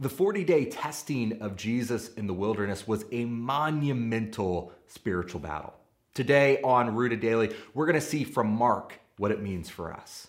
The 0.00 0.08
40 0.08 0.44
day 0.44 0.64
testing 0.64 1.42
of 1.42 1.56
Jesus 1.56 2.14
in 2.14 2.26
the 2.26 2.32
wilderness 2.32 2.88
was 2.88 3.04
a 3.12 3.26
monumental 3.26 4.72
spiritual 4.86 5.40
battle. 5.40 5.74
Today 6.14 6.58
on 6.62 6.94
Rooted 6.94 7.20
Daily, 7.20 7.54
we're 7.74 7.84
going 7.84 8.00
to 8.00 8.00
see 8.00 8.24
from 8.24 8.46
Mark 8.46 8.98
what 9.18 9.30
it 9.30 9.42
means 9.42 9.68
for 9.68 9.92
us. 9.92 10.28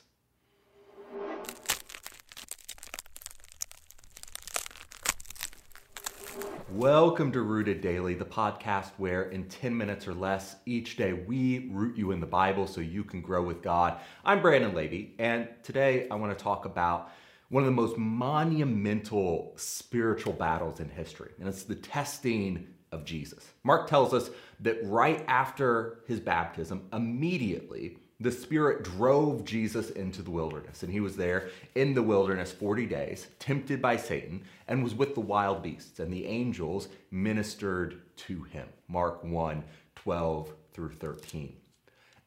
Welcome 6.74 7.32
to 7.32 7.42
Rooted 7.42 7.80
Daily, 7.80 8.14
the 8.14 8.26
podcast 8.26 8.90
where 8.98 9.30
in 9.30 9.48
10 9.48 9.78
minutes 9.78 10.06
or 10.06 10.14
less 10.14 10.58
each 10.66 10.98
day 10.98 11.14
we 11.14 11.70
root 11.72 11.96
you 11.96 12.12
in 12.12 12.20
the 12.20 12.26
Bible 12.26 12.68
so 12.68 12.82
you 12.82 13.06
can 13.06 13.22
grow 13.22 13.42
with 13.42 13.62
God. 13.62 14.00
I'm 14.26 14.42
Brandon 14.42 14.74
Levy, 14.74 15.16
and 15.18 15.48
today 15.64 16.10
I 16.12 16.16
want 16.16 16.38
to 16.38 16.44
talk 16.44 16.66
about 16.66 17.12
one 17.52 17.64
of 17.64 17.68
the 17.68 17.82
most 17.82 17.98
monumental 17.98 19.54
spiritual 19.58 20.32
battles 20.32 20.80
in 20.80 20.90
history, 20.90 21.32
and 21.38 21.48
it's 21.48 21.64
the 21.64 21.76
testing 21.76 22.66
of 22.94 23.04
Jesus. 23.04 23.46
Mark 23.64 23.90
tells 23.90 24.14
us 24.14 24.30
that 24.62 24.80
right 24.86 25.24
after 25.28 26.00
his 26.08 26.22
baptism, 26.22 26.88
immediately, 26.94 27.98
the 28.22 28.32
Spirit 28.32 28.84
drove 28.84 29.44
Jesus 29.44 29.90
into 29.90 30.22
the 30.22 30.32
wilderness, 30.32 30.84
and 30.84 30.94
he 30.94 31.02
was 31.02 31.18
there 31.18 31.50
in 31.76 31.94
the 31.94 32.02
wilderness 32.02 32.54
40 32.54 32.86
days, 32.86 33.28
tempted 33.40 33.82
by 33.82 33.98
Satan, 33.98 34.44
and 34.70 34.82
was 34.82 34.96
with 34.96 35.14
the 35.14 35.22
wild 35.22 35.62
beasts, 35.62 36.00
and 36.00 36.12
the 36.14 36.26
angels 36.28 36.88
ministered 37.10 38.02
to 38.16 38.44
him. 38.44 38.68
Mark 38.88 39.24
1 39.26 39.64
12 39.96 40.54
through 40.74 40.94
13. 40.94 41.54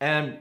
And 0.01 0.39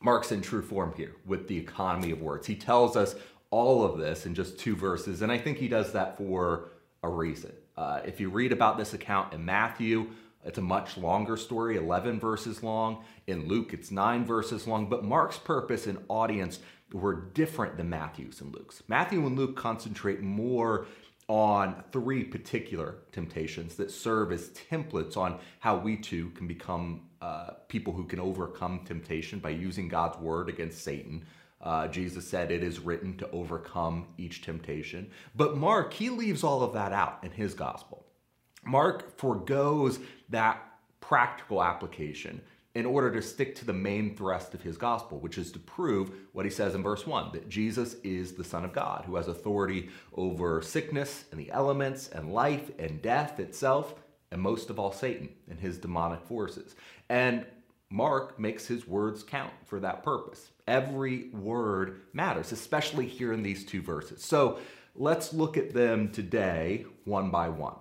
Mark's 0.00 0.30
in 0.30 0.42
true 0.42 0.62
form 0.62 0.92
here 0.96 1.16
with 1.24 1.48
the 1.48 1.56
economy 1.56 2.10
of 2.10 2.20
words. 2.20 2.46
He 2.46 2.54
tells 2.54 2.96
us 2.96 3.14
all 3.50 3.84
of 3.84 3.98
this 3.98 4.26
in 4.26 4.34
just 4.34 4.58
two 4.58 4.76
verses, 4.76 5.22
and 5.22 5.32
I 5.32 5.38
think 5.38 5.58
he 5.58 5.68
does 5.68 5.92
that 5.92 6.16
for 6.16 6.70
a 7.02 7.08
reason. 7.08 7.52
Uh, 7.76 8.00
if 8.04 8.20
you 8.20 8.28
read 8.28 8.52
about 8.52 8.78
this 8.78 8.94
account 8.94 9.32
in 9.32 9.44
Matthew, 9.44 10.10
it's 10.44 10.58
a 10.58 10.62
much 10.62 10.96
longer 10.96 11.36
story, 11.36 11.76
11 11.76 12.18
verses 12.18 12.62
long. 12.62 13.04
In 13.26 13.46
Luke, 13.46 13.72
it's 13.72 13.90
nine 13.90 14.24
verses 14.24 14.66
long. 14.66 14.88
But 14.88 15.04
Mark's 15.04 15.38
purpose 15.38 15.86
and 15.86 15.98
audience 16.08 16.60
were 16.92 17.14
different 17.14 17.76
than 17.76 17.90
Matthew's 17.90 18.40
and 18.40 18.54
Luke's. 18.54 18.82
Matthew 18.88 19.26
and 19.26 19.36
Luke 19.36 19.56
concentrate 19.56 20.20
more 20.22 20.86
on 21.28 21.84
three 21.92 22.24
particular 22.24 22.96
temptations 23.12 23.76
that 23.76 23.90
serve 23.90 24.32
as 24.32 24.48
templates 24.70 25.16
on 25.16 25.38
how 25.60 25.76
we 25.76 25.96
too 25.96 26.30
can 26.30 26.48
become 26.48 27.02
uh, 27.22 27.50
people 27.68 27.92
who 27.92 28.04
can 28.04 28.18
overcome 28.18 28.80
temptation 28.84 29.38
by 29.38 29.50
using 29.50 29.88
God's 29.88 30.18
word 30.18 30.48
against 30.48 30.82
Satan. 30.82 31.24
Uh, 31.60 31.88
Jesus 31.88 32.26
said 32.26 32.50
it 32.50 32.62
is 32.62 32.80
written 32.80 33.16
to 33.18 33.30
overcome 33.30 34.06
each 34.16 34.42
temptation. 34.42 35.10
But 35.34 35.56
Mark, 35.56 35.92
he 35.92 36.08
leaves 36.08 36.42
all 36.42 36.62
of 36.62 36.72
that 36.72 36.92
out 36.92 37.18
in 37.22 37.30
his 37.30 37.54
gospel. 37.54 38.06
Mark 38.64 39.18
forgoes 39.18 39.98
that 40.30 40.62
practical 41.00 41.62
application 41.62 42.40
in 42.74 42.86
order 42.86 43.10
to 43.10 43.20
stick 43.20 43.54
to 43.56 43.64
the 43.64 43.72
main 43.72 44.16
thrust 44.16 44.54
of 44.54 44.62
his 44.62 44.76
gospel, 44.76 45.18
which 45.18 45.38
is 45.38 45.50
to 45.50 45.58
prove 45.58 46.12
what 46.32 46.44
he 46.44 46.50
says 46.50 46.74
in 46.74 46.82
verse 46.82 47.06
1 47.06 47.32
that 47.32 47.48
Jesus 47.48 47.94
is 48.04 48.32
the 48.32 48.44
Son 48.44 48.64
of 48.64 48.72
God, 48.72 49.04
who 49.06 49.16
has 49.16 49.26
authority 49.26 49.88
over 50.14 50.62
sickness 50.62 51.24
and 51.32 51.40
the 51.40 51.50
elements 51.50 52.08
and 52.08 52.32
life 52.32 52.70
and 52.78 53.02
death 53.02 53.40
itself, 53.40 53.94
and 54.30 54.40
most 54.40 54.70
of 54.70 54.78
all, 54.78 54.92
Satan 54.92 55.28
and 55.48 55.58
his 55.58 55.78
demonic 55.78 56.22
forces. 56.22 56.76
And 57.08 57.44
Mark 57.90 58.38
makes 58.38 58.66
his 58.66 58.86
words 58.86 59.22
count 59.24 59.52
for 59.66 59.80
that 59.80 60.04
purpose. 60.04 60.50
Every 60.68 61.28
word 61.30 62.02
matters, 62.12 62.52
especially 62.52 63.06
here 63.06 63.32
in 63.32 63.42
these 63.42 63.64
two 63.64 63.82
verses. 63.82 64.22
So 64.22 64.60
let's 64.94 65.32
look 65.32 65.56
at 65.56 65.74
them 65.74 66.10
today 66.12 66.86
one 67.04 67.30
by 67.30 67.48
one. 67.48 67.74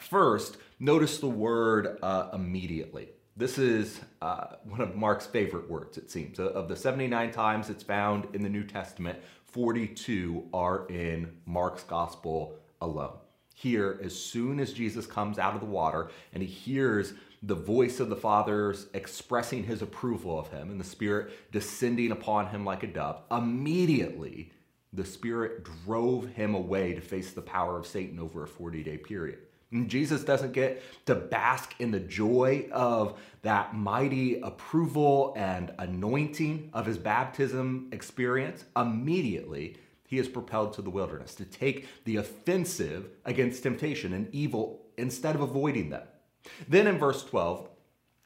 First, 0.00 0.56
notice 0.80 1.18
the 1.18 1.28
word 1.28 1.98
uh, 2.02 2.30
immediately. 2.32 3.10
This 3.36 3.58
is 3.58 4.00
uh, 4.20 4.56
one 4.64 4.80
of 4.80 4.96
Mark's 4.96 5.26
favorite 5.26 5.70
words, 5.70 5.96
it 5.96 6.10
seems. 6.10 6.40
Of 6.40 6.68
the 6.68 6.74
79 6.74 7.30
times 7.30 7.70
it's 7.70 7.84
found 7.84 8.26
in 8.34 8.42
the 8.42 8.48
New 8.48 8.64
Testament, 8.64 9.20
42 9.46 10.48
are 10.52 10.86
in 10.88 11.32
Mark's 11.46 11.84
gospel 11.84 12.54
alone. 12.80 13.16
Here, 13.54 14.00
as 14.02 14.18
soon 14.18 14.58
as 14.58 14.72
Jesus 14.72 15.06
comes 15.06 15.38
out 15.38 15.54
of 15.54 15.60
the 15.60 15.66
water 15.66 16.10
and 16.32 16.42
he 16.42 16.48
hears 16.48 17.14
the 17.42 17.54
voice 17.54 18.00
of 18.00 18.08
the 18.08 18.16
Father's 18.16 18.86
expressing 18.94 19.64
his 19.64 19.82
approval 19.82 20.38
of 20.38 20.48
him 20.48 20.70
and 20.70 20.80
the 20.80 20.84
Spirit 20.84 21.52
descending 21.52 22.10
upon 22.10 22.48
him 22.48 22.64
like 22.64 22.82
a 22.82 22.86
dove, 22.86 23.22
immediately 23.30 24.52
the 24.92 25.04
Spirit 25.04 25.64
drove 25.64 26.28
him 26.28 26.54
away 26.54 26.94
to 26.94 27.00
face 27.00 27.32
the 27.32 27.42
power 27.42 27.78
of 27.78 27.86
Satan 27.86 28.18
over 28.18 28.42
a 28.42 28.48
40 28.48 28.82
day 28.82 28.96
period. 28.96 29.38
And 29.70 29.88
Jesus 29.88 30.24
doesn't 30.24 30.52
get 30.52 30.82
to 31.06 31.14
bask 31.14 31.74
in 31.78 31.90
the 31.90 32.00
joy 32.00 32.68
of 32.72 33.20
that 33.42 33.74
mighty 33.74 34.40
approval 34.40 35.34
and 35.36 35.72
anointing 35.78 36.70
of 36.72 36.86
his 36.86 36.96
baptism 36.96 37.88
experience. 37.92 38.64
Immediately, 38.74 39.76
he 40.06 40.18
is 40.18 40.26
propelled 40.26 40.72
to 40.72 40.82
the 40.82 40.88
wilderness 40.88 41.34
to 41.34 41.44
take 41.44 41.86
the 42.04 42.16
offensive 42.16 43.10
against 43.26 43.62
temptation 43.62 44.14
and 44.14 44.34
evil 44.34 44.86
instead 44.96 45.34
of 45.34 45.42
avoiding 45.42 45.90
them. 45.90 46.02
Then 46.68 46.86
in 46.86 46.98
verse 46.98 47.24
12, 47.24 47.68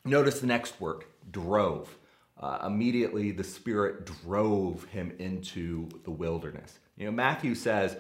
notice 0.05 0.41
the 0.41 0.47
next 0.47 0.81
word 0.81 1.05
drove. 1.31 1.97
Uh, 2.41 2.59
immediately, 2.67 3.31
the 3.31 3.45
Spirit 3.45 4.07
drove 4.25 4.85
him 4.85 5.13
into 5.19 5.89
the 6.05 6.11
wilderness. 6.11 6.79
You 6.97 7.07
know, 7.07 7.13
Matthew 7.13 7.55
says, 7.55 7.97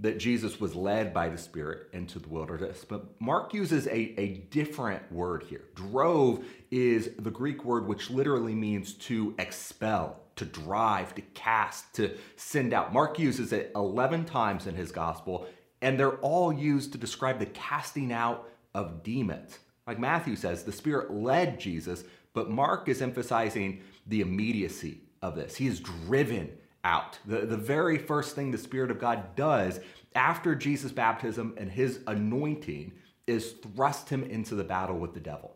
that 0.00 0.18
Jesus 0.18 0.60
was 0.60 0.74
led 0.74 1.12
by 1.12 1.28
the 1.28 1.38
Spirit 1.38 1.88
into 1.92 2.18
the 2.18 2.28
wilderness. 2.28 2.84
But 2.84 3.20
Mark 3.20 3.52
uses 3.52 3.86
a, 3.86 4.20
a 4.20 4.44
different 4.50 5.10
word 5.10 5.44
here. 5.44 5.64
Drove 5.74 6.44
is 6.70 7.10
the 7.18 7.30
Greek 7.30 7.64
word 7.64 7.86
which 7.86 8.10
literally 8.10 8.54
means 8.54 8.94
to 8.94 9.34
expel, 9.38 10.20
to 10.36 10.44
drive, 10.44 11.14
to 11.16 11.22
cast, 11.34 11.94
to 11.94 12.16
send 12.36 12.72
out. 12.72 12.92
Mark 12.92 13.18
uses 13.18 13.52
it 13.52 13.72
11 13.74 14.24
times 14.24 14.66
in 14.66 14.74
his 14.74 14.92
gospel, 14.92 15.46
and 15.82 15.98
they're 15.98 16.18
all 16.18 16.52
used 16.52 16.92
to 16.92 16.98
describe 16.98 17.38
the 17.38 17.46
casting 17.46 18.12
out 18.12 18.48
of 18.74 19.02
demons. 19.02 19.58
Like 19.86 19.98
Matthew 19.98 20.36
says, 20.36 20.64
the 20.64 20.72
Spirit 20.72 21.12
led 21.12 21.58
Jesus, 21.58 22.04
but 22.34 22.50
Mark 22.50 22.88
is 22.88 23.00
emphasizing 23.02 23.82
the 24.06 24.20
immediacy 24.20 25.00
of 25.22 25.34
this. 25.34 25.56
He 25.56 25.66
is 25.66 25.80
driven 25.80 26.50
out. 26.84 27.18
The, 27.26 27.46
the 27.46 27.56
very 27.56 27.98
first 27.98 28.34
thing 28.34 28.50
the 28.50 28.58
Spirit 28.58 28.90
of 28.90 29.00
God 29.00 29.34
does 29.34 29.80
after 30.14 30.54
Jesus' 30.54 30.92
baptism 30.92 31.54
and 31.56 31.70
his 31.70 32.00
anointing 32.06 32.92
is 33.26 33.52
thrust 33.52 34.08
him 34.08 34.24
into 34.24 34.54
the 34.54 34.64
battle 34.64 34.98
with 34.98 35.14
the 35.14 35.20
devil. 35.20 35.54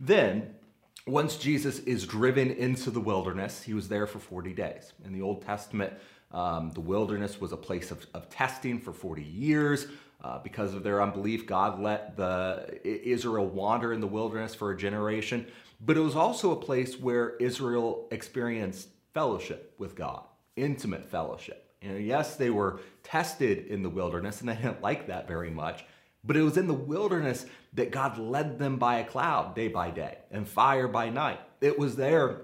Then, 0.00 0.54
once 1.06 1.36
Jesus 1.36 1.80
is 1.80 2.06
driven 2.06 2.50
into 2.50 2.90
the 2.90 3.00
wilderness, 3.00 3.62
he 3.62 3.74
was 3.74 3.88
there 3.88 4.06
for 4.06 4.18
40 4.18 4.54
days. 4.54 4.92
In 5.04 5.12
the 5.12 5.20
Old 5.20 5.42
Testament, 5.42 5.92
um, 6.32 6.70
the 6.70 6.80
wilderness 6.80 7.40
was 7.40 7.52
a 7.52 7.56
place 7.56 7.90
of, 7.90 8.06
of 8.14 8.28
testing 8.30 8.80
for 8.80 8.92
40 8.92 9.22
years. 9.22 9.86
Uh, 10.24 10.38
because 10.38 10.72
of 10.72 10.82
their 10.82 11.02
unbelief, 11.02 11.46
God 11.46 11.78
let 11.78 12.16
the 12.16 12.80
Israel 12.82 13.44
wander 13.44 13.92
in 13.92 14.00
the 14.00 14.06
wilderness 14.06 14.54
for 14.54 14.70
a 14.70 14.76
generation. 14.76 15.46
But 15.84 15.98
it 15.98 16.00
was 16.00 16.16
also 16.16 16.50
a 16.52 16.56
place 16.56 16.98
where 16.98 17.36
Israel 17.36 18.08
experienced 18.10 18.88
fellowship 19.12 19.74
with 19.76 19.94
God 19.94 20.22
intimate 20.56 21.04
fellowship. 21.04 21.74
And 21.82 22.02
yes, 22.06 22.36
they 22.36 22.48
were 22.48 22.80
tested 23.02 23.66
in 23.66 23.82
the 23.82 23.90
wilderness 23.90 24.40
and 24.40 24.48
they 24.48 24.54
didn't 24.54 24.80
like 24.80 25.08
that 25.08 25.28
very 25.28 25.50
much, 25.50 25.84
but 26.24 26.38
it 26.38 26.42
was 26.42 26.56
in 26.56 26.68
the 26.68 26.72
wilderness 26.72 27.44
that 27.74 27.90
God 27.90 28.16
led 28.16 28.58
them 28.58 28.78
by 28.78 29.00
a 29.00 29.04
cloud 29.04 29.54
day 29.54 29.68
by 29.68 29.90
day 29.90 30.16
and 30.30 30.48
fire 30.48 30.88
by 30.88 31.10
night. 31.10 31.40
It 31.60 31.78
was 31.78 31.96
there 31.96 32.42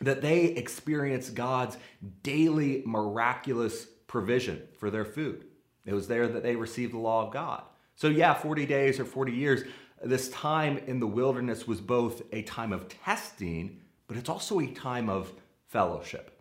that 0.00 0.22
they 0.22 0.44
experienced 0.44 1.34
God's 1.34 1.76
daily 2.22 2.82
miraculous 2.86 3.84
provision 4.06 4.62
for 4.78 4.90
their 4.90 5.04
food. 5.04 5.44
It 5.88 5.94
was 5.94 6.06
there 6.06 6.28
that 6.28 6.42
they 6.42 6.54
received 6.54 6.92
the 6.92 6.98
law 6.98 7.26
of 7.26 7.32
God. 7.32 7.62
So, 7.96 8.08
yeah, 8.08 8.34
40 8.34 8.66
days 8.66 9.00
or 9.00 9.06
40 9.06 9.32
years, 9.32 9.62
this 10.04 10.28
time 10.28 10.76
in 10.86 11.00
the 11.00 11.06
wilderness 11.06 11.66
was 11.66 11.80
both 11.80 12.22
a 12.30 12.42
time 12.42 12.74
of 12.74 12.88
testing, 12.88 13.80
but 14.06 14.18
it's 14.18 14.28
also 14.28 14.60
a 14.60 14.66
time 14.66 15.08
of 15.08 15.32
fellowship. 15.66 16.40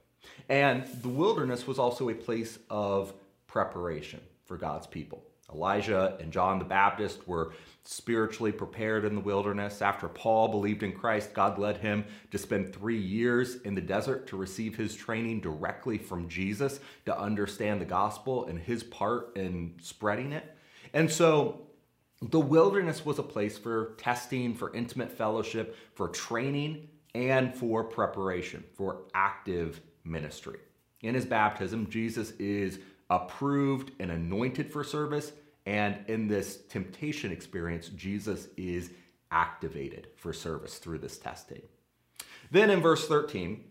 And 0.50 0.86
the 1.02 1.10
wilderness 1.10 1.66
was 1.66 1.80
also 1.80 2.10
a 2.10 2.14
place 2.14 2.60
of 2.70 3.14
preparation 3.48 4.20
for 4.44 4.58
God's 4.58 4.86
people. 4.86 5.24
Elijah 5.54 6.18
and 6.20 6.32
John 6.32 6.60
the 6.60 6.66
Baptist 6.66 7.28
were 7.28 7.54
spiritually 7.86 8.52
prepared 8.52 9.06
in 9.06 9.16
the 9.16 9.22
wilderness. 9.22 9.82
After 9.82 10.10
Paul 10.10 10.50
believed 10.50 10.84
in 10.84 10.92
Christ, 10.92 11.34
God 11.34 11.58
led 11.58 11.78
him 11.78 12.04
to 12.32 12.38
spend 12.38 12.74
three 12.74 13.00
years 13.00 13.62
in 13.62 13.74
the 13.74 13.82
desert 13.82 14.28
to 14.28 14.38
receive 14.38 14.76
his 14.76 14.94
training 14.94 15.40
directly 15.40 15.98
from 15.98 16.28
Jesus 16.28 16.82
to 17.06 17.18
understand 17.18 17.80
the 17.80 17.86
gospel 17.86 18.46
and 18.48 18.60
his 18.60 18.84
part 18.84 19.38
in 19.38 19.76
spreading 19.82 20.34
it. 20.34 20.58
And 20.94 21.10
so 21.10 21.68
the 22.22 22.40
wilderness 22.40 23.06
was 23.06 23.20
a 23.20 23.24
place 23.24 23.58
for 23.58 23.96
testing, 23.98 24.54
for 24.54 24.74
intimate 24.76 25.12
fellowship, 25.12 25.78
for 25.94 26.10
training, 26.10 26.90
and 27.16 27.56
for 27.56 27.86
preparation, 27.86 28.64
for 28.76 29.04
active 29.14 29.80
ministry. 30.04 30.60
In 31.02 31.16
his 31.16 31.26
baptism, 31.26 31.90
Jesus 31.90 32.32
is 32.32 32.80
approved 33.10 33.92
and 34.00 34.12
anointed 34.12 34.72
for 34.72 34.84
service. 34.84 35.32
And 35.66 35.98
in 36.08 36.28
this 36.28 36.58
temptation 36.70 37.32
experience, 37.32 37.90
Jesus 37.90 38.48
is 38.58 38.92
activated 39.32 40.08
for 40.16 40.34
service 40.34 40.78
through 40.78 41.00
this 41.00 41.18
testing. 41.18 41.62
Then 42.52 42.70
in 42.70 42.82
verse 42.82 43.08
13, 43.08 43.64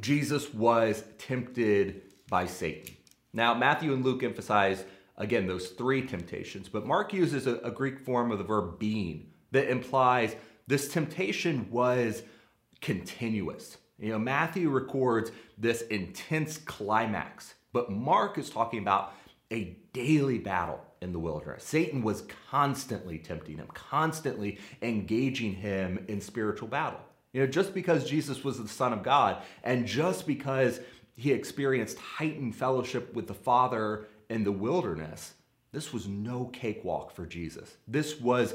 Jesus 0.00 0.52
was 0.52 1.04
tempted 1.18 2.02
by 2.28 2.46
Satan. 2.46 2.96
Now, 3.32 3.54
Matthew 3.54 3.92
and 3.92 4.04
Luke 4.04 4.22
emphasize, 4.22 4.84
again, 5.16 5.46
those 5.46 5.68
three 5.68 6.02
temptations, 6.02 6.68
but 6.68 6.86
Mark 6.86 7.12
uses 7.12 7.46
a, 7.46 7.56
a 7.58 7.70
Greek 7.70 8.00
form 8.00 8.30
of 8.32 8.38
the 8.38 8.44
verb 8.44 8.78
being 8.78 9.30
that 9.52 9.70
implies 9.70 10.34
this 10.66 10.88
temptation 10.88 11.68
was 11.70 12.22
continuous. 12.80 13.78
You 13.98 14.12
know, 14.12 14.18
Matthew 14.18 14.70
records 14.70 15.32
this 15.56 15.82
intense 15.82 16.58
climax, 16.58 17.54
but 17.72 17.90
Mark 17.90 18.38
is 18.38 18.50
talking 18.50 18.80
about 18.80 19.14
a 19.52 19.76
daily 19.92 20.38
battle 20.38 20.80
in 21.00 21.12
the 21.12 21.18
wilderness. 21.18 21.64
Satan 21.64 22.02
was 22.02 22.24
constantly 22.50 23.18
tempting 23.18 23.58
him, 23.58 23.68
constantly 23.68 24.58
engaging 24.82 25.54
him 25.54 26.04
in 26.08 26.20
spiritual 26.20 26.68
battle. 26.68 27.00
You 27.32 27.42
know, 27.42 27.46
just 27.46 27.74
because 27.74 28.08
Jesus 28.08 28.42
was 28.42 28.58
the 28.58 28.68
Son 28.68 28.92
of 28.92 29.02
God 29.02 29.42
and 29.62 29.86
just 29.86 30.26
because 30.26 30.80
he 31.16 31.32
experienced 31.32 31.98
heightened 31.98 32.56
fellowship 32.56 33.14
with 33.14 33.26
the 33.26 33.34
Father 33.34 34.06
in 34.30 34.44
the 34.44 34.52
wilderness, 34.52 35.34
this 35.72 35.92
was 35.92 36.08
no 36.08 36.46
cakewalk 36.46 37.14
for 37.14 37.26
Jesus. 37.26 37.76
This 37.86 38.18
was 38.18 38.54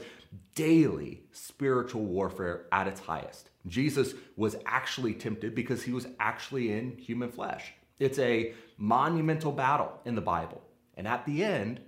daily 0.56 1.24
spiritual 1.31 2.04
warfare 2.04 2.65
at 2.71 2.88
its 2.88 3.00
highest. 3.00 3.50
Jesus 3.68 4.15
was 4.36 4.56
actually 4.65 5.13
tempted 5.13 5.54
because 5.54 5.83
he 5.83 5.92
was 5.92 6.07
actually 6.19 6.71
in 6.71 6.98
human 6.98 7.31
flesh. 7.31 7.74
It's 8.00 8.19
a 8.19 8.54
monumental 8.78 9.51
battle 9.51 10.00
in 10.06 10.16
the 10.16 10.22
Bible. 10.22 10.62
And 10.95 11.07
at 11.07 11.25
the 11.25 11.44
end, 11.44 11.80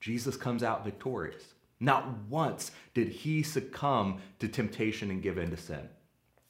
Jesus 0.00 0.36
comes 0.36 0.62
out 0.62 0.84
victorious. 0.84 1.54
Not 1.80 2.18
once 2.28 2.70
did 2.94 3.08
he 3.08 3.42
succumb 3.42 4.20
to 4.38 4.48
temptation 4.48 5.10
and 5.10 5.22
give 5.22 5.38
in 5.38 5.50
to 5.50 5.56
sin. 5.56 5.88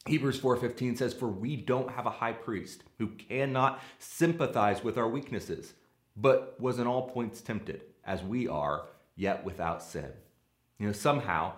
Hebrews 0.06 0.38
4:15 0.38 0.98
says 0.98 1.14
for 1.14 1.28
we 1.28 1.56
don't 1.56 1.90
have 1.90 2.04
a 2.04 2.10
high 2.10 2.32
priest 2.32 2.84
who 2.98 3.08
cannot 3.08 3.80
sympathize 3.98 4.84
with 4.84 4.98
our 4.98 5.08
weaknesses 5.08 5.74
but 6.16 6.60
was 6.60 6.78
in 6.78 6.86
all 6.86 7.08
points 7.08 7.40
tempted 7.40 7.82
as 8.04 8.22
we 8.22 8.46
are 8.46 8.86
yet 9.16 9.44
without 9.44 9.82
sin. 9.82 10.12
You 10.78 10.86
know 10.86 10.92
somehow 10.92 11.54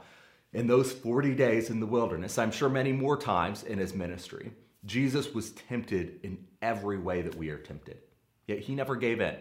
in 0.53 0.67
those 0.67 0.93
40 0.93 1.35
days 1.35 1.71
in 1.71 1.81
the 1.81 1.87
wilderness, 1.87 2.39
I'm 2.39 2.53
sure 2.53 2.69
many 2.69 2.93
more 2.93 3.17
times 3.17 3.63
in 3.63 3.79
his 3.79 3.95
ministry, 3.95 4.53
Jesus 4.87 5.35
was 5.35 5.51
tempted 5.51 6.21
in 6.23 6.39
every 6.63 6.99
way 6.99 7.23
that 7.23 7.35
we 7.35 7.51
are 7.51 7.59
tempted. 7.59 7.99
Yet 8.47 8.61
he 8.61 8.75
never 8.75 8.97
gave 8.97 9.21
in. 9.21 9.37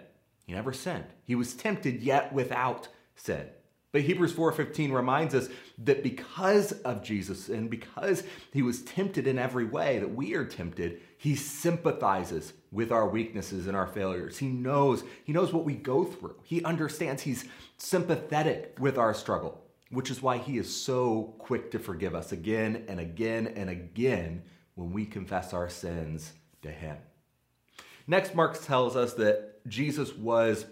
He 0.46 0.54
never 0.54 0.74
sinned. 0.74 1.06
He 1.24 1.36
was 1.36 1.54
tempted 1.54 2.02
yet 2.02 2.34
without 2.34 2.88
sin. 3.16 3.48
But 3.92 4.02
Hebrews 4.02 4.34
4:15 4.34 4.92
reminds 4.92 5.34
us 5.34 5.48
that 5.78 6.04
because 6.04 6.74
of 6.82 7.02
Jesus 7.02 7.48
and 7.48 7.70
because 7.70 8.24
he 8.52 8.62
was 8.62 8.82
tempted 8.82 9.26
in 9.26 9.40
every 9.40 9.64
way 9.64 10.00
that 10.00 10.14
we 10.14 10.34
are 10.36 10.44
tempted, 10.44 11.00
he 11.18 11.36
sympathizes 11.36 12.52
with 12.72 12.92
our 12.92 13.08
weaknesses 13.08 13.68
and 13.68 13.78
our 13.78 13.88
failures. 13.88 14.40
He 14.40 14.48
knows, 14.48 15.04
he 15.24 15.32
knows 15.32 15.54
what 15.54 15.64
we 15.64 15.76
go 15.76 16.04
through. 16.04 16.36
He 16.44 16.62
understands, 16.64 17.24
he's 17.24 17.46
sympathetic 17.78 18.76
with 18.80 18.98
our 18.98 19.14
struggle 19.14 19.62
which 19.92 20.10
is 20.10 20.22
why 20.22 20.38
he 20.38 20.58
is 20.58 20.76
so 20.76 21.36
quick 21.38 21.72
to 21.72 21.80
forgive 21.80 22.16
us 22.16 22.32
again 22.32 22.84
and 22.88 23.00
again 23.00 23.48
and 23.48 23.70
again 23.70 24.44
when 24.76 24.92
we 24.92 25.06
confess 25.06 25.54
our 25.54 25.70
sins 25.70 26.34
to 26.62 26.70
him. 26.70 26.98
Next, 28.08 28.36
Mark 28.36 28.62
tells 28.62 28.96
us 28.96 29.14
that 29.16 29.68
Jesus 29.68 30.16
was 30.16 30.66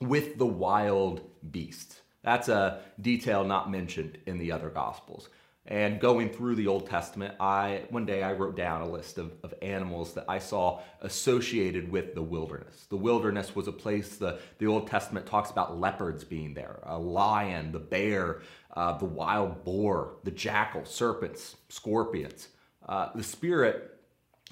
with 0.00 0.38
the 0.38 0.46
wild 0.46 1.22
beasts. 1.50 2.00
That's 2.22 2.48
a 2.48 2.80
detail 3.00 3.44
not 3.44 3.70
mentioned 3.70 4.18
in 4.26 4.38
the 4.38 4.52
other 4.52 4.68
gospels. 4.68 5.28
And 5.70 6.00
going 6.00 6.30
through 6.30 6.54
the 6.54 6.66
Old 6.66 6.88
Testament, 6.88 7.34
I 7.38 7.82
one 7.90 8.06
day 8.06 8.22
I 8.22 8.32
wrote 8.32 8.56
down 8.56 8.80
a 8.80 8.88
list 8.88 9.18
of, 9.18 9.32
of 9.42 9.52
animals 9.60 10.14
that 10.14 10.24
I 10.26 10.38
saw 10.38 10.80
associated 11.02 11.92
with 11.92 12.14
the 12.14 12.22
wilderness. 12.22 12.86
The 12.88 12.96
wilderness 12.96 13.54
was 13.54 13.68
a 13.68 13.72
place 13.72 14.16
the, 14.16 14.38
the 14.58 14.66
Old 14.66 14.86
Testament 14.86 15.26
talks 15.26 15.50
about 15.50 15.78
leopards 15.78 16.24
being 16.24 16.54
there, 16.54 16.80
a 16.84 16.98
lion, 16.98 17.72
the 17.72 17.80
bear, 17.80 18.40
uh, 18.74 18.96
the 18.96 19.04
wild 19.04 19.62
boar, 19.62 20.14
the 20.24 20.30
jackal, 20.30 20.86
serpents, 20.86 21.56
scorpions. 21.68 22.48
Uh, 22.88 23.10
the 23.14 23.22
Spirit 23.22 23.98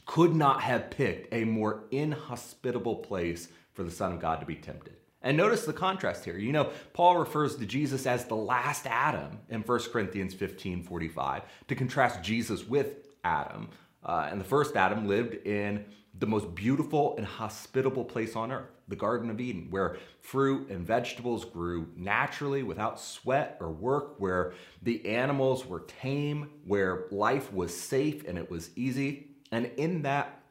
could 0.05 0.35
not 0.35 0.61
have 0.61 0.91
picked 0.91 1.33
a 1.33 1.45
more 1.45 1.85
inhospitable 1.91 2.97
place 2.97 3.49
for 3.73 3.83
the 3.83 3.91
Son 3.91 4.13
of 4.13 4.21
God 4.21 4.41
to 4.41 4.47
be 4.47 4.55
tempted. 4.55 4.95
And 5.23 5.37
notice 5.37 5.65
the 5.65 5.73
contrast 5.73 6.25
here. 6.25 6.39
You 6.39 6.53
know, 6.53 6.71
Paul 6.93 7.19
refers 7.19 7.57
to 7.57 7.67
Jesus 7.67 8.07
as 8.07 8.27
the 8.27 8.37
last 8.37 8.87
Adam 8.87 9.41
in 9.49 9.63
1 9.63 9.79
Corinthians 9.91 10.35
15 10.35 10.85
45 10.85 11.43
to 11.69 11.75
contrast 11.75 12.23
Jesus 12.23 12.67
with 12.67 13.09
Adam. 13.25 13.69
Uh, 14.05 14.29
and 14.31 14.41
the 14.41 14.45
first 14.45 14.77
Adam 14.77 15.09
lived 15.09 15.35
in 15.47 15.85
the 16.19 16.27
most 16.27 16.55
beautiful 16.55 17.15
and 17.17 17.27
hospitable 17.27 18.05
place 18.05 18.37
on 18.37 18.51
earth, 18.51 18.71
the 18.89 18.97
Garden 18.97 19.31
of 19.31 19.41
Eden, 19.41 19.69
where 19.71 19.99
fruit 20.21 20.71
and 20.71 20.87
vegetables 20.87 21.45
grew 21.45 21.89
naturally 21.97 22.63
without 22.63 23.01
sweat 23.01 23.57
or 23.61 23.71
work, 23.71 24.15
where 24.19 24.55
the 24.83 25.07
animals 25.07 25.67
were 25.67 25.81
tame, 25.81 26.51
where 26.65 27.07
life 27.11 27.53
was 27.53 27.77
safe 27.77 28.27
and 28.27 28.39
it 28.39 28.51
was 28.51 28.71
easy. 28.77 29.29
And 29.53 29.67
in 29.77 30.03
that 30.03 30.43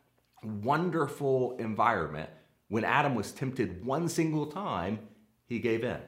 wonderful 0.44 1.58
environment, 1.58 2.30
when 2.68 2.84
Adam 2.84 3.16
was 3.16 3.32
tempted 3.32 3.86
one 3.86 4.08
single 4.08 4.48
time, 4.48 5.00
he 5.48 5.60
gave 5.60 5.84
in. 5.84 6.00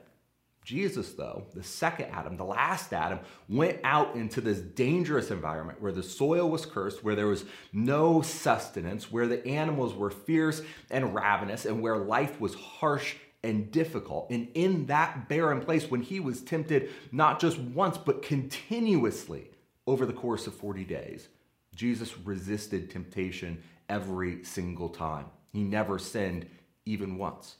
Jesus, 0.68 1.14
though, 1.14 1.46
the 1.56 1.64
second 1.64 2.08
Adam, 2.12 2.36
the 2.36 2.44
last 2.44 2.92
Adam, 2.92 3.20
went 3.48 3.80
out 3.86 4.16
into 4.16 4.42
this 4.42 4.60
dangerous 4.60 5.32
environment 5.32 5.82
where 5.82 5.94
the 5.94 6.04
soil 6.04 6.50
was 6.50 6.66
cursed, 6.66 7.06
where 7.06 7.16
there 7.16 7.28
was 7.28 7.46
no 7.72 8.22
sustenance, 8.22 9.10
where 9.10 9.28
the 9.28 9.48
animals 9.48 9.96
were 9.96 10.10
fierce 10.10 10.62
and 10.92 11.16
ravenous, 11.16 11.64
and 11.64 11.82
where 11.82 11.96
life 11.96 12.42
was 12.42 12.54
harsh 12.54 13.16
and 13.44 13.72
difficult. 13.72 14.30
And 14.30 14.50
in 14.56 14.88
that 14.88 15.30
barren 15.30 15.62
place, 15.62 15.90
when 15.90 16.02
he 16.02 16.20
was 16.20 16.42
tempted 16.42 16.90
not 17.14 17.40
just 17.40 17.58
once, 17.58 17.98
but 17.98 18.22
continuously 18.22 19.52
over 19.86 20.06
the 20.06 20.12
course 20.12 20.48
of 20.48 20.54
40 20.54 20.84
days, 20.84 21.30
Jesus 21.78 22.18
resisted 22.18 22.92
temptation 22.92 23.64
every 23.88 24.44
single 24.44 24.90
time. 24.90 25.28
He 25.54 25.64
never 25.64 25.98
sinned 25.98 26.46
even 26.86 27.18
once. 27.18 27.56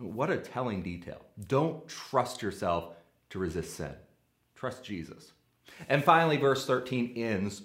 What 0.00 0.30
a 0.30 0.38
telling 0.38 0.82
detail. 0.82 1.20
Don't 1.48 1.86
trust 1.86 2.42
yourself 2.42 2.94
to 3.30 3.38
resist 3.38 3.76
sin. 3.76 3.94
Trust 4.54 4.84
Jesus. 4.84 5.32
And 5.88 6.02
finally, 6.02 6.36
verse 6.36 6.66
13 6.66 7.14
ends 7.16 7.62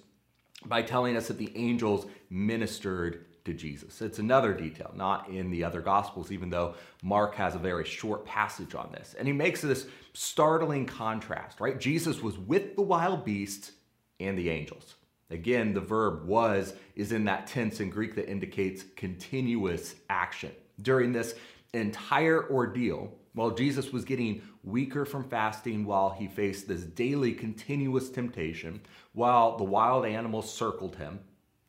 by 0.66 0.82
telling 0.82 1.18
us 1.18 1.28
that 1.28 1.38
the 1.38 1.52
angels 1.56 2.06
ministered 2.30 3.26
to 3.46 3.54
Jesus. 3.54 4.02
It's 4.02 4.20
another 4.20 4.54
detail, 4.54 4.92
not 4.96 5.30
in 5.30 5.52
the 5.52 5.64
other 5.64 5.82
gospels, 5.82 6.32
even 6.32 6.50
though 6.50 6.76
Mark 7.04 7.36
has 7.36 7.56
a 7.56 7.60
very 7.60 7.86
short 7.86 8.26
passage 8.26 8.74
on 8.74 8.90
this. 8.92 9.16
And 9.18 9.28
he 9.28 9.34
makes 9.34 9.62
this 9.62 9.88
startling 10.14 10.86
contrast, 10.86 11.60
right? 11.60 11.80
Jesus 11.80 12.22
was 12.22 12.38
with 12.38 12.76
the 12.76 12.82
wild 12.82 13.24
beasts 13.24 13.72
and 14.20 14.38
the 14.38 14.50
angels. 14.50 14.96
Again, 15.30 15.74
the 15.74 15.82
verb 15.82 16.26
was 16.26 16.74
is 16.96 17.12
in 17.12 17.26
that 17.26 17.48
tense 17.48 17.80
in 17.80 17.90
Greek 17.90 18.16
that 18.16 18.30
indicates 18.30 18.84
continuous 18.96 19.96
action. 20.10 20.52
During 20.82 21.14
this 21.14 21.36
entire 21.76 22.50
ordeal, 22.50 23.14
while 23.34 23.52
Jesus 23.52 23.92
was 23.92 24.06
getting 24.06 24.42
weaker 24.64 25.06
from 25.06 25.24
fasting, 25.24 25.86
while 25.86 26.10
he 26.10 26.28
faced 26.28 26.68
this 26.68 26.84
daily 26.84 27.34
continuous 27.34 28.10
temptation, 28.10 28.82
while 29.14 29.58
the 29.58 29.64
wild 29.64 30.06
animals 30.06 30.52
circled 30.52 30.96
him, 30.96 31.20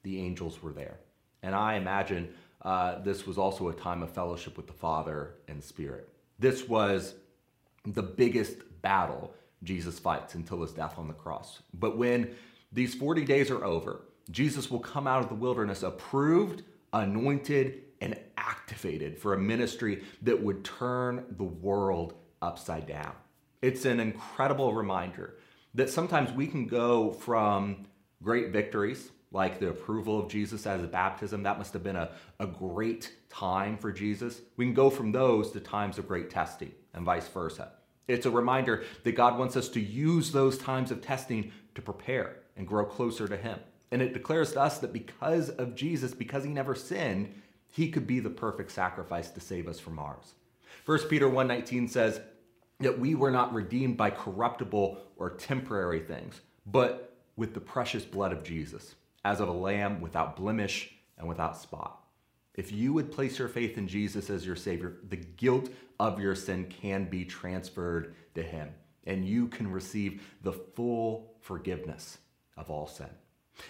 the 0.03 0.21
angels 0.21 0.63
were 0.63 0.73
there. 0.73 0.99
And 1.43 1.55
I 1.55 1.75
imagine 1.75 2.33
uh, 2.63 3.01
this 3.01 3.27
was 3.27 3.39
also 3.39 3.69
a 3.69 3.75
time 3.75 4.03
of 4.03 4.11
fellowship 4.11 4.57
with 4.57 4.67
the 4.67 4.73
Father 4.73 5.35
and 5.49 5.63
Spirit. 5.63 6.09
This 6.39 6.69
was 6.69 7.15
the 7.85 8.03
biggest 8.03 8.57
battle 8.83 9.33
Jesus 9.63 9.99
fights 9.99 10.35
until 10.35 10.63
his 10.63 10.73
death 10.73 10.99
on 10.99 11.09
the 11.09 11.15
cross. 11.15 11.63
But 11.75 11.97
when 11.97 12.35
these 12.73 12.95
40 12.95 13.25
days 13.25 13.51
are 13.51 13.65
over, 13.65 14.03
Jesus 14.31 14.71
will 14.71 14.81
come 14.81 15.07
out 15.07 15.23
of 15.23 15.29
the 15.29 15.35
wilderness 15.35 15.83
approved, 15.83 16.63
anointed, 16.93 17.83
activated 18.67 19.17
for 19.17 19.33
a 19.33 19.39
ministry 19.39 20.03
that 20.23 20.43
would 20.43 20.65
turn 20.65 21.25
the 21.37 21.45
world 21.45 22.15
upside 22.43 22.85
down. 22.85 23.13
It's 23.63 23.85
an 23.85 24.01
incredible 24.01 24.75
reminder 24.75 25.37
that 25.75 25.89
sometimes 25.89 26.33
we 26.33 26.49
can 26.49 26.67
go 26.67 27.13
from 27.13 27.87
great 28.25 28.51
victories, 28.51 29.11
like 29.31 29.61
the 29.61 29.69
approval 29.69 30.19
of 30.19 30.29
Jesus 30.29 30.67
as 30.67 30.83
a 30.83 30.89
baptism. 30.89 31.45
That 31.45 31.59
must 31.59 31.75
have 31.75 31.85
been 31.85 31.95
a, 31.95 32.11
a 32.41 32.47
great 32.47 33.13
time 33.29 33.79
for 33.79 33.93
Jesus. 33.93 34.41
We 34.57 34.65
can 34.65 34.75
go 34.75 34.91
from 34.91 35.13
those 35.13 35.53
to 35.53 35.61
times 35.61 35.97
of 35.99 36.09
great 36.09 36.29
testing 36.29 36.73
and 36.93 37.05
vice 37.05 37.29
versa. 37.29 37.71
It's 38.09 38.27
a 38.27 38.31
reminder 38.31 38.83
that 39.05 39.13
God 39.13 39.39
wants 39.39 39.57
us 39.57 39.69
to 39.71 39.81
use 39.81 40.33
those 40.33 40.59
times 40.59 40.91
of 40.91 41.03
testing 41.03 41.53
to 41.77 41.83
prepare 41.83 42.39
and 42.57 42.67
grow 42.67 42.85
closer 42.85 43.29
to 43.29 43.37
Him. 43.37 43.61
And 43.93 44.03
it 44.03 44.13
declares 44.13 44.53
to 44.53 44.61
us 44.61 44.79
that 44.79 44.93
because 44.93 45.51
of 45.51 45.77
Jesus, 45.77 46.15
because 46.15 46.43
He 46.43 46.51
never 46.51 46.75
sinned, 46.75 47.33
He 47.77 47.91
could 47.91 48.07
be 48.07 48.21
the 48.21 48.31
perfect 48.31 48.71
sacrifice 48.71 49.29
to 49.33 49.41
save 49.41 49.69
us 49.69 49.79
from 49.79 49.99
ours. 49.99 50.33
1 50.87 51.11
Peter 51.11 51.29
1:19 51.29 51.91
says 51.91 52.23
that 52.81 52.99
we 52.99 53.15
were 53.15 53.31
not 53.31 53.53
redeemed 53.53 53.99
by 53.99 54.09
corruptible 54.09 54.99
or 55.19 55.29
temporary 55.29 56.01
things, 56.01 56.41
but 56.65 57.19
with 57.37 57.53
the 57.53 57.61
precious 57.61 58.03
blood 58.03 58.33
of 58.33 58.43
Jesus, 58.43 58.95
as 59.27 59.41
of 59.41 59.49
a 59.49 59.53
lamb 59.53 60.01
without 60.01 60.37
blemish 60.37 60.97
and 61.19 61.29
without 61.29 61.59
spot. 61.59 62.03
If 62.55 62.73
you 62.73 62.95
would 62.95 63.13
place 63.13 63.39
your 63.39 63.49
faith 63.49 63.77
in 63.77 63.89
Jesus 63.89 64.31
as 64.31 64.47
your 64.47 64.57
Savior, 64.57 64.97
the 65.07 65.17
guilt 65.17 65.69
of 66.01 66.19
your 66.19 66.35
sin 66.35 66.71
can 66.71 67.05
be 67.05 67.27
transferred 67.27 68.15
to 68.37 68.43
Him, 68.43 68.71
and 69.05 69.23
you 69.23 69.49
can 69.49 69.71
receive 69.71 70.23
the 70.41 70.55
full 70.55 71.35
forgiveness 71.43 72.17
of 72.57 72.71
all 72.71 72.87
sin. 72.87 73.11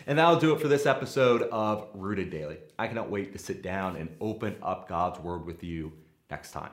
And 0.06 0.18
that'll 0.18 0.38
do 0.38 0.54
it 0.54 0.60
for 0.60 0.68
this 0.68 0.86
episode 0.86 1.42
of 1.42 1.88
Rooted 1.94 2.30
Daily. 2.30 2.58
I 2.78 2.86
cannot 2.88 3.10
wait 3.10 3.32
to 3.32 3.38
sit 3.38 3.62
down 3.62 3.96
and 3.96 4.08
open 4.20 4.56
up 4.62 4.88
God's 4.88 5.18
Word 5.20 5.44
with 5.46 5.62
you 5.62 5.92
next 6.30 6.52
time. 6.52 6.72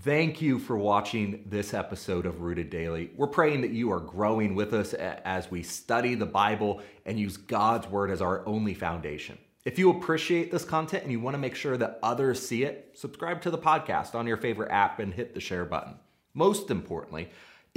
Thank 0.00 0.40
you 0.40 0.60
for 0.60 0.76
watching 0.76 1.42
this 1.46 1.74
episode 1.74 2.24
of 2.24 2.40
Rooted 2.40 2.70
Daily. 2.70 3.10
We're 3.16 3.26
praying 3.26 3.62
that 3.62 3.72
you 3.72 3.90
are 3.90 3.98
growing 3.98 4.54
with 4.54 4.72
us 4.72 4.94
as 4.94 5.50
we 5.50 5.64
study 5.64 6.14
the 6.14 6.24
Bible 6.24 6.82
and 7.04 7.18
use 7.18 7.36
God's 7.36 7.88
Word 7.88 8.10
as 8.10 8.22
our 8.22 8.46
only 8.46 8.74
foundation. 8.74 9.38
If 9.64 9.78
you 9.78 9.90
appreciate 9.90 10.52
this 10.52 10.64
content 10.64 11.02
and 11.02 11.10
you 11.10 11.18
want 11.18 11.34
to 11.34 11.38
make 11.38 11.56
sure 11.56 11.76
that 11.76 11.98
others 12.02 12.46
see 12.46 12.62
it, 12.62 12.92
subscribe 12.94 13.42
to 13.42 13.50
the 13.50 13.58
podcast 13.58 14.14
on 14.14 14.26
your 14.26 14.36
favorite 14.36 14.70
app 14.70 15.00
and 15.00 15.12
hit 15.12 15.34
the 15.34 15.40
share 15.40 15.64
button. 15.64 15.96
Most 16.32 16.70
importantly, 16.70 17.28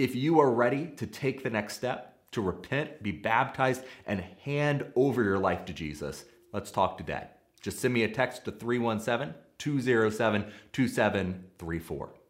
if 0.01 0.15
you 0.15 0.39
are 0.39 0.49
ready 0.49 0.87
to 0.97 1.05
take 1.05 1.43
the 1.43 1.49
next 1.51 1.75
step, 1.75 2.17
to 2.31 2.41
repent, 2.41 3.03
be 3.03 3.11
baptized, 3.11 3.83
and 4.07 4.21
hand 4.43 4.83
over 4.95 5.23
your 5.23 5.37
life 5.37 5.63
to 5.65 5.73
Jesus, 5.73 6.25
let's 6.51 6.71
talk 6.71 6.97
today. 6.97 7.27
Just 7.61 7.77
send 7.77 7.93
me 7.93 8.01
a 8.03 8.07
text 8.07 8.45
to 8.45 8.51
317 8.51 9.35
207 9.59 10.51
2734. 10.73 12.20